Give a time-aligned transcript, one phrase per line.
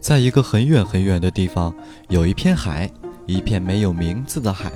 [0.00, 1.74] 在一个很远很远的地方，
[2.08, 2.90] 有一片海，
[3.26, 4.72] 一片没有名字的海。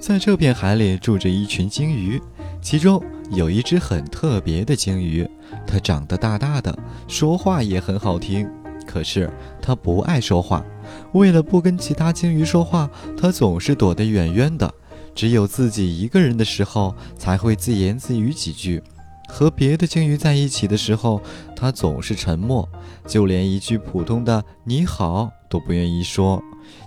[0.00, 2.20] 在这片海里住着一群鲸鱼，
[2.60, 5.26] 其中有一只很特别的鲸鱼，
[5.66, 6.76] 它长得大大的，
[7.06, 8.46] 说话也很好听。
[8.84, 9.30] 可是
[9.62, 10.64] 它不爱说话，
[11.12, 14.72] 为了不跟其他鲸鱼说话，它总是躲得远远的。
[15.14, 18.82] 只有自己一个人的时候，才会自言自语几句。
[19.28, 21.20] 和别的鲸鱼在一起的时候，
[21.54, 22.68] 它总是沉默，
[23.06, 26.42] 就连一句普通的“你好”都不愿意说。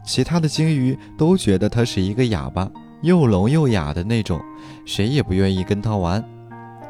[0.06, 2.70] 其他的鲸鱼都觉得它是一个哑巴，
[3.02, 4.42] 又聋又哑的那种，
[4.86, 6.24] 谁也不愿意跟它玩。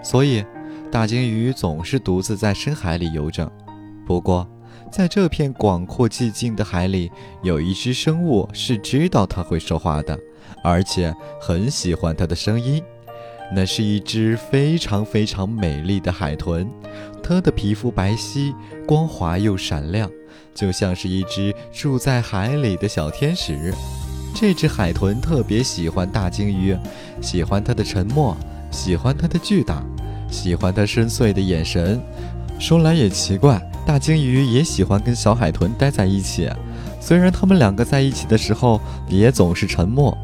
[0.01, 0.43] 所以，
[0.91, 3.51] 大鲸鱼总是独自在深海里游着。
[4.07, 4.47] 不过，
[4.91, 7.11] 在这片广阔寂静的海里，
[7.43, 10.17] 有一只生物是知道它会说话的，
[10.63, 12.81] 而且很喜欢它的声音。
[13.51, 16.67] 那是一只非常非常美丽的海豚，
[17.23, 18.53] 它的皮肤白皙、
[18.85, 20.09] 光滑又闪亮，
[20.53, 23.73] 就像是一只住在海里的小天使。
[24.35, 26.77] 这只海豚特别喜欢大鲸鱼，
[27.21, 28.37] 喜欢它的沉默，
[28.69, 29.83] 喜欢它的巨大，
[30.29, 31.99] 喜欢它深邃的眼神。
[32.59, 36.47] 说来也奇怪，大鲸鱼也喜欢跟小海豚待在一起，
[37.01, 40.15] 虽然它们两个在一起的时候也总是沉默。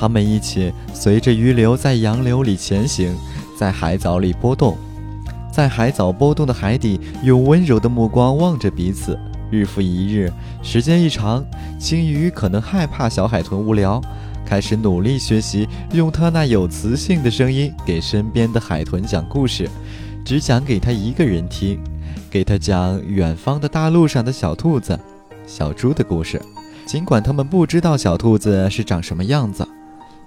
[0.00, 3.14] 他们一起随着鱼流在洋流里前行，
[3.54, 4.74] 在海藻里波动，
[5.52, 9.18] 在海藻波动的海底，用温柔的目光望着彼此。
[9.50, 11.44] 日复一日，时间一长，
[11.78, 14.00] 鲸鱼可能害怕小海豚无聊，
[14.46, 19.68] 开始努力学习，用它那有磁性的声音给身边的海豚讲故事，
[20.24, 21.78] 只讲给他一个人听，
[22.30, 24.98] 给他讲远方的大陆上的小兔子、
[25.46, 26.40] 小猪的故事，
[26.86, 29.68] 尽管他们不知道小兔子是长什么样子。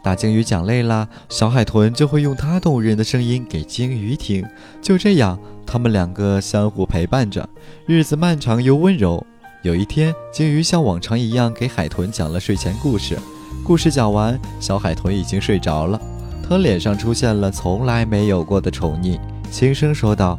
[0.04, 4.46] 大鲸鱼讲累了，小海豚就会用它动人的声音给鲸鱼听。
[4.82, 7.48] 就这样，他们两个相互陪伴着，
[7.86, 9.26] 日子漫长又温柔。
[9.62, 13.18] 有一天，鲸鱼像往常一样给海豚讲了睡前故事。
[13.64, 15.98] 故事讲完，小海豚已经睡着了，
[16.46, 19.18] 它脸上出现了从来没有过的宠溺，
[19.50, 20.38] 轻声说道：“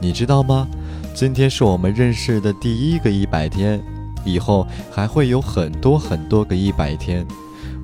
[0.00, 0.66] 你知道吗？
[1.14, 3.78] 今天是我们认识的第一个一百天，
[4.24, 7.26] 以后还会有很多很多个一百天。”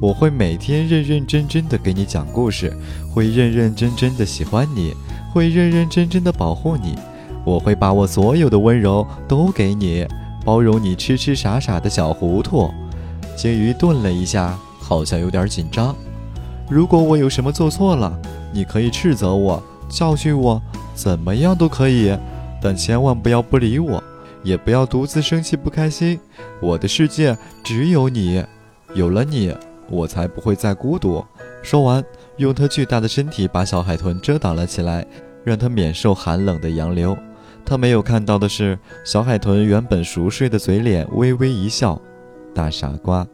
[0.00, 2.72] 我会每天认认真真的给你讲故事，
[3.12, 4.94] 会认认真真的喜欢你，
[5.32, 6.96] 会认认真真的保护你。
[7.44, 10.06] 我会把我所有的温柔都给你，
[10.44, 12.70] 包容你痴痴傻傻的小糊涂。
[13.36, 15.94] 鲸鱼顿了一下，好像有点紧张。
[16.68, 18.16] 如果我有什么做错了，
[18.52, 20.60] 你可以斥责我，教训我，
[20.94, 22.16] 怎么样都可以，
[22.62, 24.02] 但千万不要不理我，
[24.44, 26.20] 也不要独自生气不开心。
[26.60, 28.44] 我的世界只有你，
[28.94, 29.52] 有了你。
[29.90, 31.24] 我才不会再孤独。
[31.62, 32.04] 说完，
[32.36, 35.06] 用他巨大的身体把小海豚遮挡了起来，
[35.44, 37.16] 让它免受寒冷的洋流。
[37.64, 42.00] 他没有看到的是，小海豚原本熟睡的嘴脸微微一笑
[42.54, 43.26] ：“大傻瓜。”